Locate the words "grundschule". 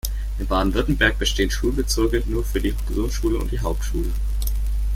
2.87-3.37